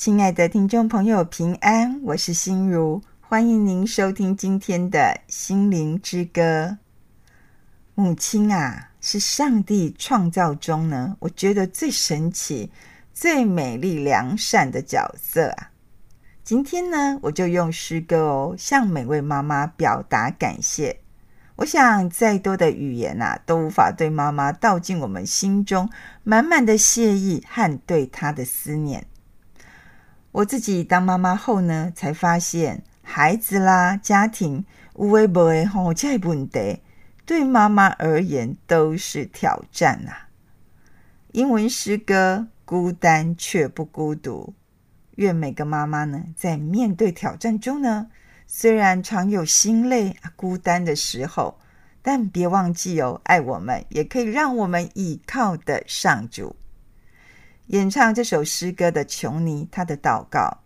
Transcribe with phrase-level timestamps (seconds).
[0.00, 6.78] 亲爱的听众朋友，平安，我是心如，欢迎您收听今天的心灵之歌。
[7.94, 12.72] 母亲啊，是上帝创造中呢，我觉得最神奇、
[13.12, 15.70] 最美丽、良善的角色啊。
[16.42, 21.00] 今天呢，我就用诗歌哦，向每位妈妈表达感谢。
[21.56, 25.90] 我想，再多的语言呐、啊，都无法对妈妈道尽我们心中
[26.24, 29.04] 满满的谢意和对她的思念。
[30.32, 34.64] 我自己当妈妈后呢，才发现孩子啦、家庭
[34.96, 36.80] 有的没的吼，这些问题
[37.26, 40.28] 对妈妈而言都是挑战啊。
[41.32, 44.54] 英文诗歌《孤单却不孤独》，
[45.16, 48.08] 愿每个妈妈呢，在面对挑战中呢。
[48.46, 51.58] 虽然常有心累、孤单的时候，
[52.02, 56.56] 但别忘记哦，爱我们也可以让我们倚靠的上主。
[57.70, 60.58] 演唱这首诗歌的琼妮，她的祷告，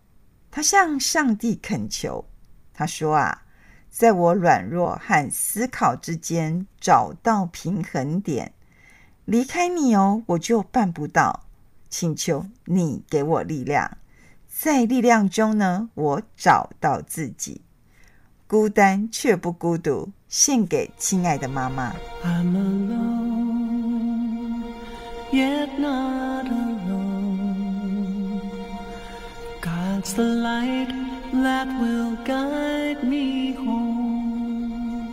[0.49, 2.25] 她向上帝恳求，
[2.73, 3.43] 她说啊，
[3.91, 8.53] 在我软弱和思考之间找到平衡点，
[9.25, 11.43] 离开你哦，我就办不到。
[11.87, 13.99] 请求你给我力量，
[14.47, 17.61] 在力量中呢，我找到自己。
[18.47, 21.95] 孤单却不孤独，献给亲爱的妈妈。
[30.05, 30.89] God's the light
[31.33, 35.09] that will guide me home.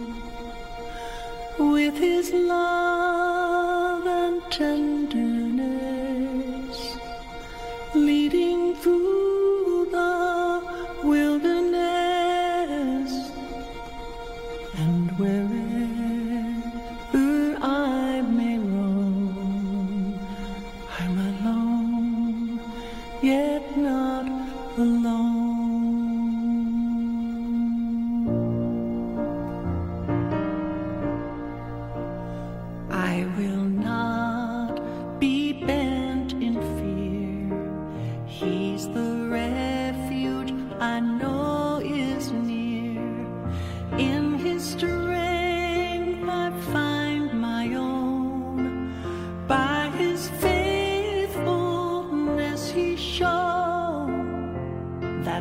[1.59, 5.12] With His love and tenderness,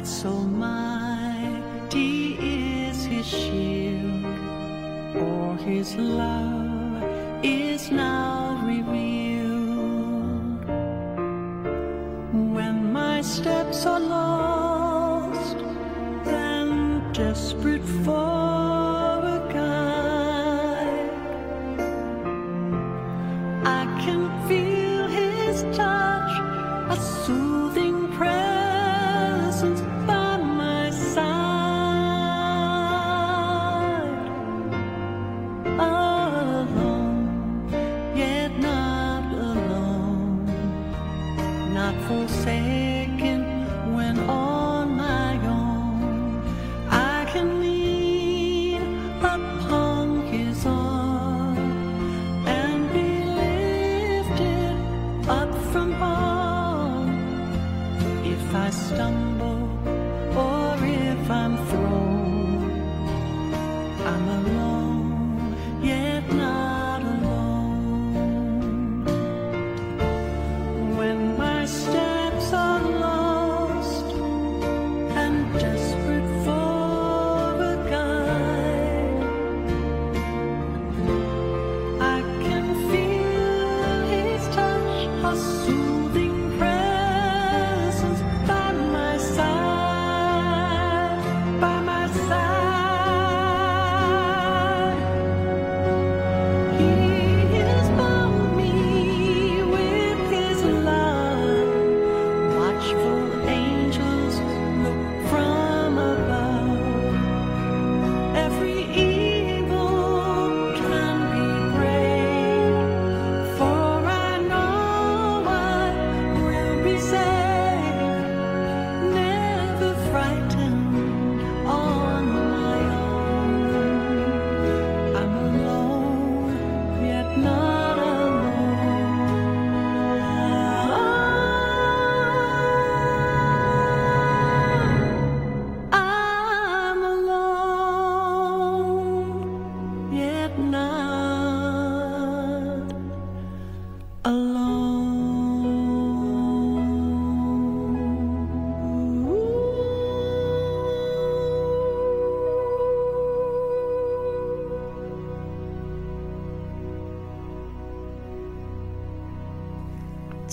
[0.02, 1.94] that so mighty
[2.34, 4.26] is his shield
[5.16, 6.71] or his love.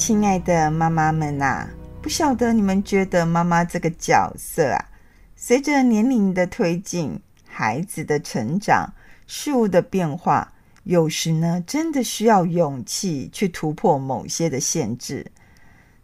[0.08, 1.68] 亲爱的妈妈们呐，
[2.00, 4.88] 不晓得你们觉得妈妈这个角色啊，
[5.36, 8.94] 随着年龄的推进，孩子的成长，
[9.26, 15.30] 事物的变化，有时呢，真的需要勇气去突破某些的限制。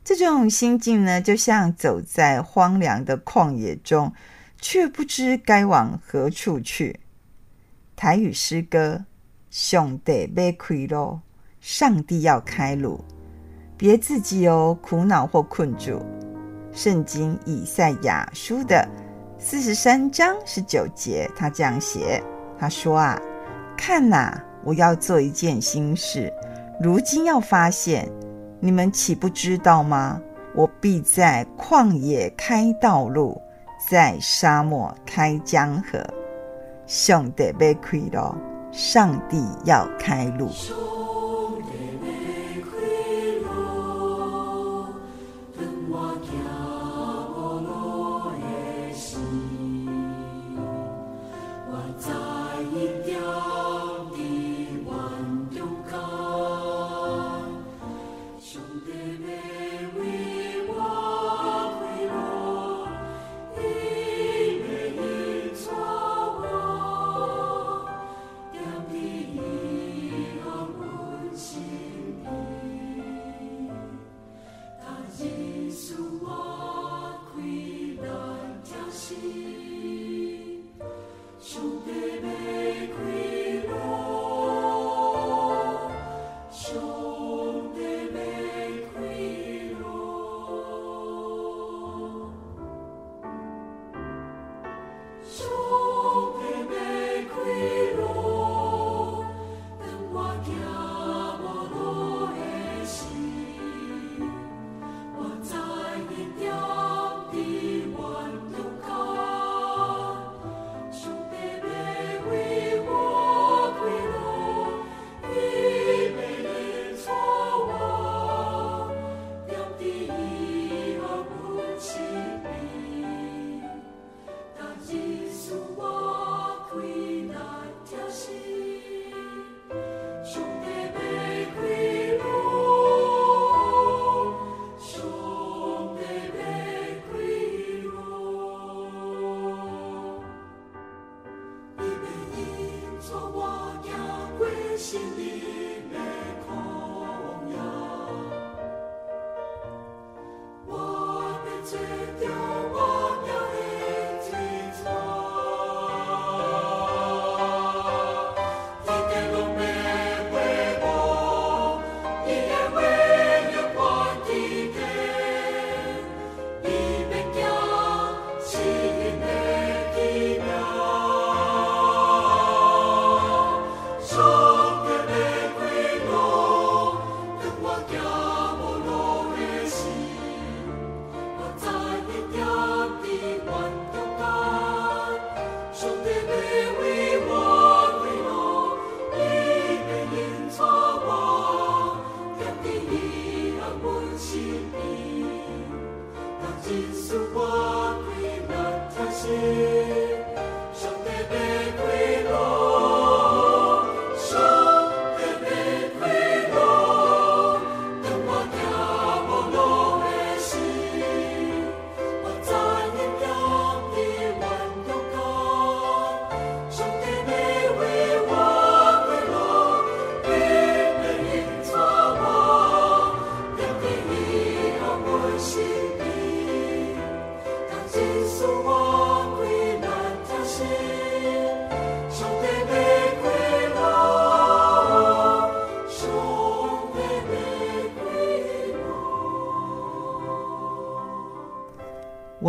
[0.04, 4.12] 这种心境呢，就像走在荒凉的旷野中，
[4.60, 7.00] 却不知该往何处去。
[7.96, 9.06] 台语诗歌：
[9.48, 11.20] 上帝要开路，
[11.62, 13.02] 上帝要开路。
[13.76, 16.00] 别自己哦，苦恼或困住。
[16.73, 18.87] 圣经以赛亚书的
[19.38, 22.23] 四十三章十九节，他这样写
[22.59, 23.21] ：“他说啊，
[23.76, 26.32] 看哪，我要做一件新事，
[26.81, 28.11] 如今要发现，
[28.61, 30.21] 你们岂不知道吗？
[30.55, 33.41] 我必在旷野开道路，
[33.91, 35.99] 在沙漠开江河。
[36.87, 38.35] 上帝要开路，
[38.73, 40.49] 上帝要开路。”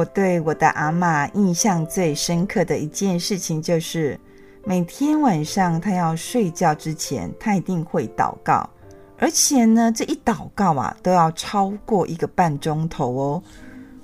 [0.06, 4.20] 对我的阿嬷印象最深刻的一件事情，就是
[4.64, 8.70] 每天晚上她要睡觉之前，她一定会祷告，
[9.18, 13.44] 而且呢，这一祷告啊，都要超过一个半钟头哦。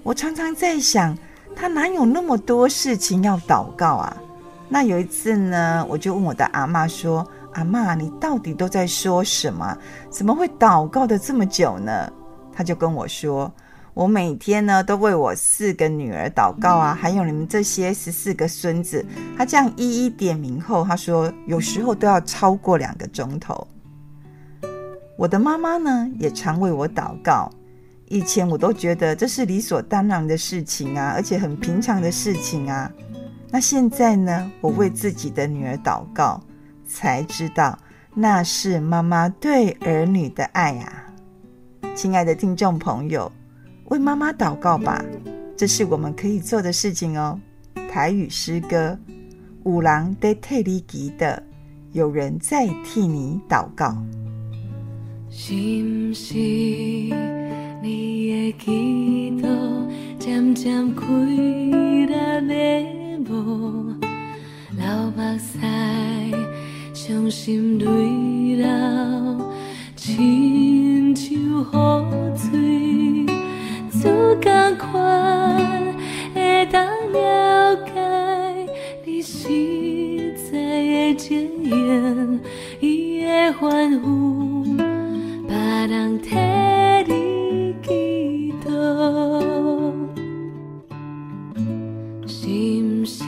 [0.03, 1.17] 我常常在想，
[1.55, 4.17] 她哪有那么多事情要祷告啊？
[4.67, 9.77] 那有一次呢，我就问我的阿嬷说：“阿嬷，你到底都在说什么？
[10.09, 12.11] 怎么会祷告的这么久呢？”
[12.53, 13.51] 她就跟我说。
[14.01, 19.05] 我每天呢都为我四个女儿祷告啊，还有你们这些十四个孙子。
[19.37, 23.67] 他这样一一点名后，他说有时候都要超过两个钟头。
[25.15, 27.51] 我的妈妈呢，也常为我祷告。
[28.07, 32.91] 以前我都觉得这是理所当然的事情啊，而且很平常的事情啊。
[33.51, 36.41] 那现在呢，我为自己的女儿祷告，
[36.87, 37.77] 才知道
[38.15, 41.05] 那是妈妈对儿女的爱啊。
[41.93, 43.31] 亲爱的听众朋友，
[43.91, 45.03] 为妈妈祷告吧，
[45.57, 47.37] 这是我们可以做的事情哦。
[47.91, 48.97] 台语诗歌，
[49.63, 51.43] 五郎在替你祈的，
[51.91, 53.93] 有人在替你祷告。
[55.29, 56.35] 是不是
[57.81, 59.49] 你的祈祷
[60.17, 63.93] 渐渐开了眉目，
[64.71, 65.59] 流目屎，
[66.93, 68.65] 伤心泪流，
[69.97, 72.70] 亲像雨水，
[74.91, 77.91] 会当了解
[79.05, 81.71] 你实在的情意，
[82.79, 84.63] 伊会欢呼，
[85.47, 85.55] 别
[85.87, 86.35] 人替
[87.07, 88.69] 你祈祷。
[92.27, 93.23] 是毋是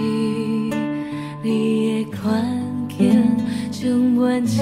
[1.41, 2.43] 你的环
[2.89, 3.37] 境
[3.71, 4.57] 充满痴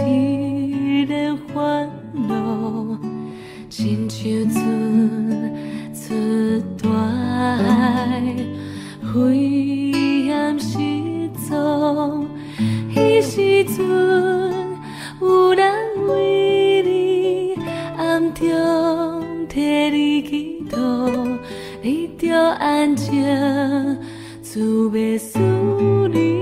[1.08, 1.90] 的烦
[2.28, 2.98] 恼，
[3.70, 5.31] 亲像船？
[9.14, 10.78] 灰暗失
[11.36, 12.26] 措，
[12.94, 13.78] 彼时阵
[15.20, 15.72] 有人
[16.08, 17.56] 为你
[17.98, 20.78] 暗中替你祈祷，
[21.82, 23.26] 你着安静，
[24.42, 25.40] 自别思
[26.10, 26.41] 虑。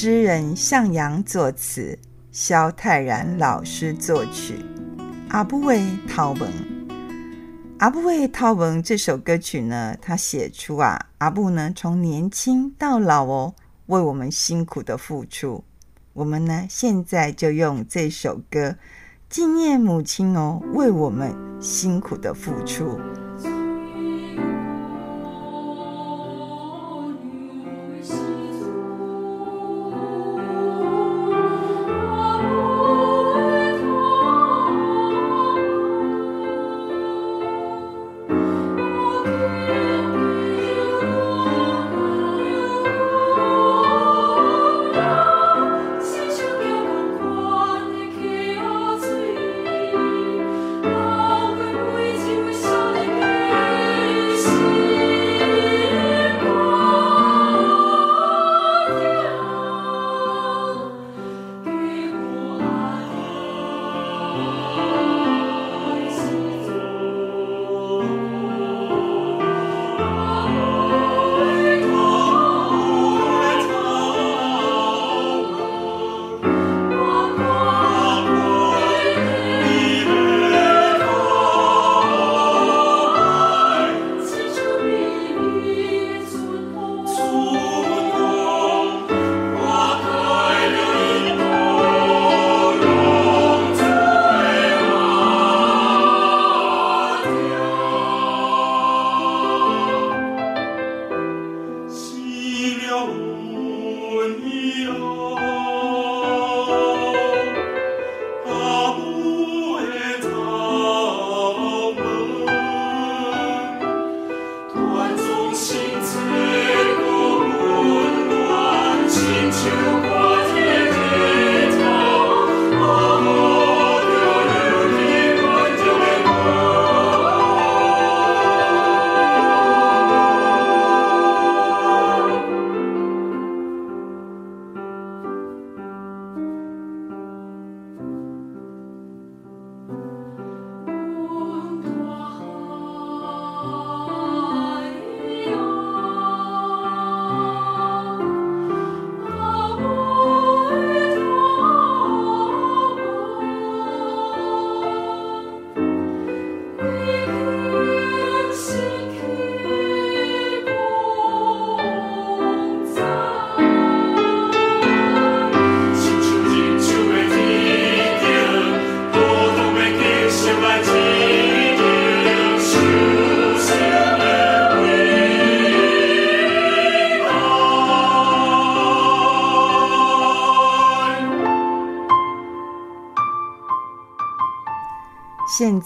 [0.00, 1.98] 诗人向阳作词，
[2.30, 4.64] 萧泰然老师作曲。
[5.28, 5.76] 阿母的
[6.06, 6.46] 头毛，
[7.78, 13.54] 阿母的头毛这首歌曲呢，他写出啊，阿母呢从年轻到老哦，
[13.86, 15.64] 为我们辛苦的付出。
[16.12, 18.76] 我们呢现在就用这首歌
[19.28, 23.00] 纪念母亲哦，为我们辛苦的付出。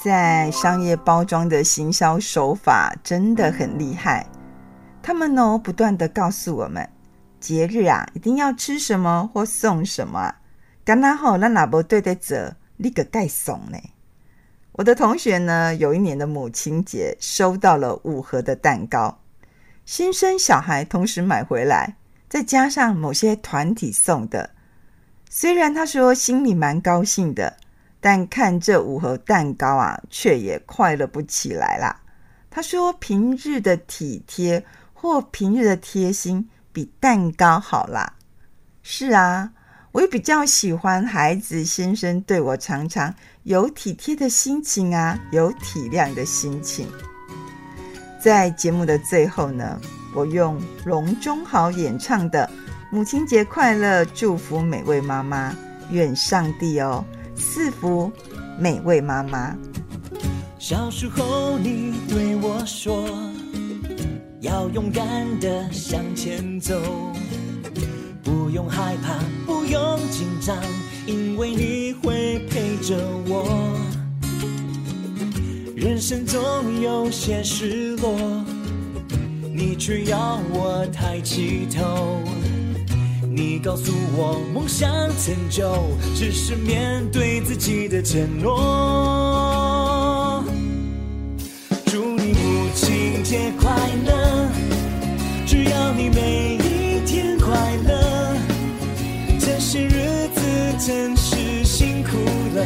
[0.03, 4.27] 在商业包装的行销手法真的很厉害，
[5.01, 6.89] 他们呢不断地告诉我们，
[7.39, 10.35] 节日啊一定要吃什么或送什么。
[10.85, 13.79] 刚刚好，那哪不对得着，你个盖送呢？
[14.73, 19.21] 我的同学呢，有一年的母亲节收到了五盒的蛋糕，
[19.85, 21.95] 新生小孩同时买回来，
[22.29, 24.51] 再加上某些团体送的。
[25.31, 27.57] 虽然他说心里蛮高兴的，
[28.03, 31.99] 但看这五盒蛋糕啊，却也快乐不起来啦。
[32.51, 34.63] 他说平日的体贴
[34.93, 38.13] 或平日的贴心比蛋糕好啦。
[38.83, 39.53] 是啊。
[39.93, 46.89] 我也比较喜欢孩子先生对我常常有体贴的心情啊，有体谅的心情。
[48.19, 49.79] 在节目的最后呢，
[50.15, 52.47] 我用龙中豪演唱的
[52.91, 55.55] 《母亲节快乐》祝福每位妈妈，
[55.91, 57.05] 愿上帝哦
[57.43, 58.11] 赐福
[58.57, 59.55] 每位妈妈。
[60.59, 63.05] 小时候你对我说，
[64.41, 65.05] 要勇敢
[65.41, 66.81] 的向前走。
[68.23, 70.57] 不用害怕，不用紧张，
[71.05, 73.77] 因为你会陪着我。
[75.75, 76.41] 人生总
[76.81, 78.45] 有些失落，
[79.53, 82.23] 你却要我抬起头。
[83.35, 85.73] 你告诉我，梦想成就
[86.15, 90.45] 只是面对自己的承诺。
[91.87, 94.51] 祝你母亲节快乐，
[95.47, 98.37] 只要你每一天快乐。
[99.41, 100.43] 这些日子
[100.79, 102.11] 真是辛苦
[102.55, 102.63] 了，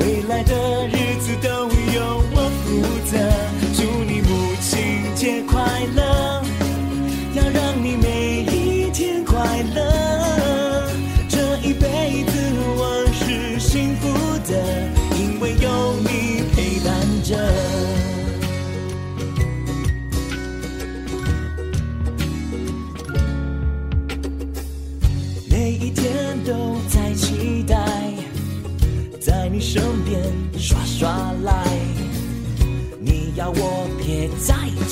[0.00, 0.79] 未来的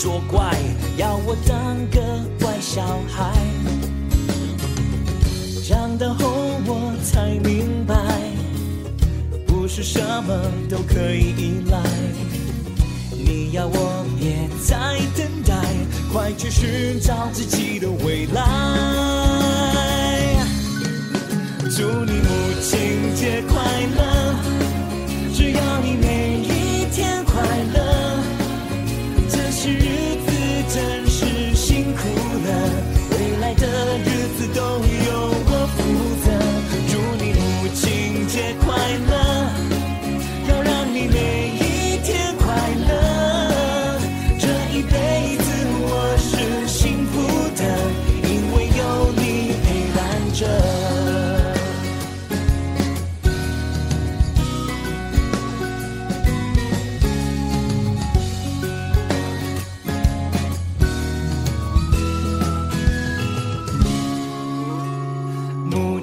[0.01, 0.57] 作怪，
[0.97, 2.01] 要我当个
[2.39, 3.33] 乖小孩。
[5.69, 6.31] 长大后
[6.67, 7.97] 我才明白，
[9.45, 11.83] 不是什么都可以依赖。
[13.11, 14.77] 你要我别再
[15.17, 15.57] 等待，
[16.13, 18.41] 快去寻找自己的未来。
[21.77, 22.29] 祝你母
[22.63, 23.61] 亲节快
[23.97, 24.18] 乐！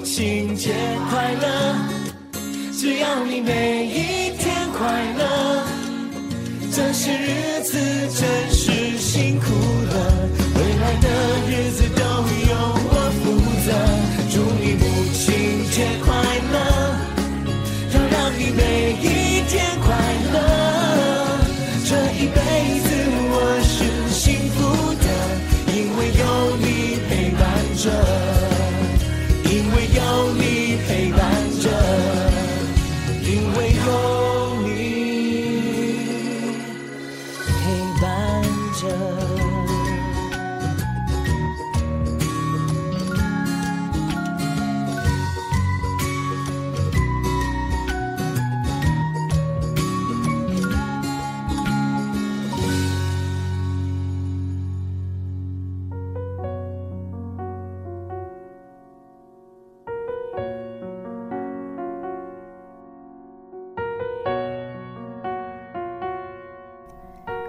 [0.06, 0.70] 母亲节
[1.10, 1.74] 快乐！
[2.72, 5.66] 只要你每一天快乐，
[6.70, 7.76] 这些日子
[8.14, 9.46] 真是辛苦
[9.90, 11.08] 了，未来的
[11.50, 12.54] 日子都由
[12.88, 13.34] 我负
[13.66, 13.68] 责。
[14.30, 16.14] 祝你母亲节快
[16.52, 16.85] 乐，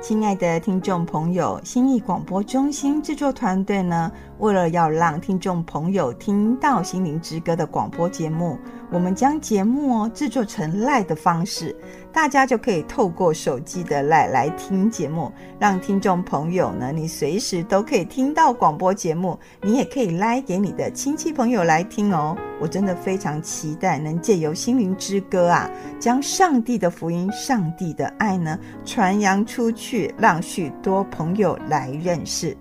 [0.07, 8.57] 亲爱的听众朋友，心意广播中心制作团队呢，为了要让听众朋友听到《心灵之歌》的广播节目，
[8.89, 11.75] 我们将节目哦制作成 live 的方式，
[12.11, 22.35] 大家就可以透过手机的来来听节目，让听众朋友呢，你随时都可以听到广播节目，你也可以来给你的亲戚朋友来听哦。
[22.59, 32.57] 我真的非常期待能借由心灵之歌啊，将上帝的福音、上帝的爱呢传扬出去，让许多朋友来认识。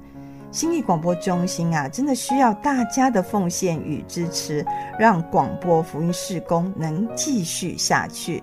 [0.52, 4.64] 心理广播中心啊，真的需要大家的奉献与支持，
[4.98, 8.42] 让广播福音事工能继续下去。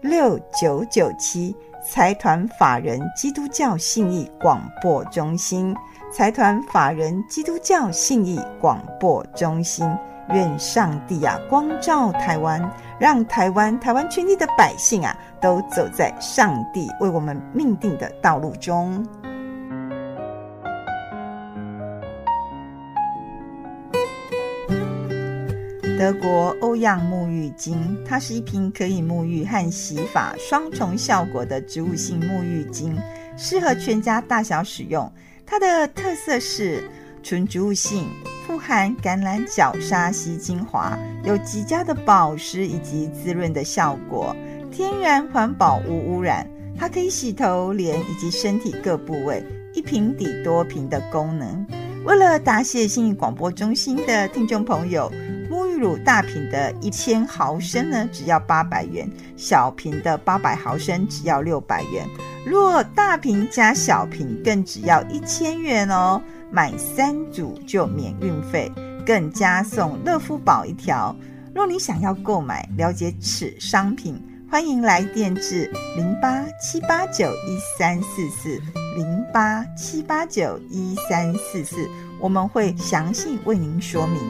[0.00, 1.54] 六九九七。
[1.82, 5.74] 财团法人基督教信义广播中心，
[6.12, 9.90] 财团法人基督教信义广播中心，
[10.28, 19.02] 愿上帝啊光照台湾，让台湾台湾全体的百姓啊都走在上帝为我们命定的道路中。
[26.00, 32.96] 德国欧漾沐浴精，它是一瓶可以沐浴和洗发双重效果的植物性沐浴精，
[33.36, 35.12] 适合全家大小使用。
[35.44, 36.88] 它的特色是
[37.22, 38.08] 纯植物性，
[38.46, 44.34] 富含橄榄角鲨烯精华，有极佳的保湿以及滋润的效果，
[44.72, 46.48] 天然环保无污染。
[46.78, 51.66] 它可以洗头、脸以及身体各部位，一瓶抵多瓶的功能。
[52.06, 55.12] 为了答谢信义广播中心的听众朋友。
[55.50, 59.04] 沐浴乳大瓶的一千毫升呢，只要八百元；
[59.36, 62.06] 小瓶的八百毫升只要六百元。
[62.46, 66.22] 若大瓶加小瓶，更只要一千元哦。
[66.52, 68.70] 买三组就免运费，
[69.04, 71.14] 更加送乐肤宝一条。
[71.52, 78.60] 若你想要购买，了解此商品，欢迎来电至零八七八九一三四四
[78.96, 81.88] 零八七八九一三四四，
[82.20, 84.20] 我们会详细为您说明。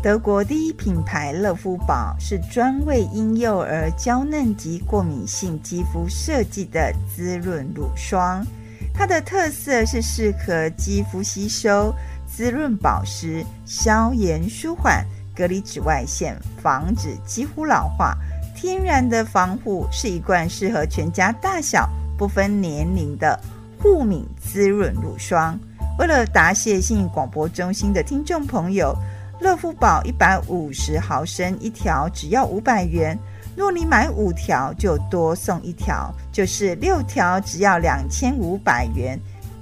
[0.00, 8.46] 德国第一品牌乐肤宝是专为婴幼儿娇嫩及过敏性肌肤设计的滋润乳霜。
[8.94, 11.92] 它的特色是适合肌肤吸收、
[12.28, 18.16] 滋润保湿、消炎舒缓、隔离紫外线、防止肌肤老化。
[18.54, 23.38] 天然的防护，是一罐适合全家大小不分年龄的
[23.82, 25.58] 护敏滋润乳霜。
[25.98, 28.96] 为了答谢信广播中心的听众朋友。
[29.40, 33.18] 乐肤宝一百五十毫升一条，只要五百元。
[33.56, 39.18] 若你买五条，就多送一条，就是六条只要两千五百元。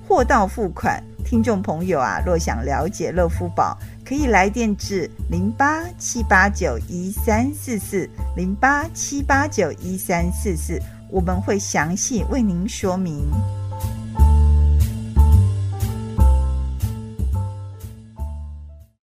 [0.08, 1.02] 货到付款。
[1.24, 13.24] 听众朋友啊，若想了解乐肤宝，可以来电至零八七八九一三四四零八七八九一三四四，我们会详细为您说明。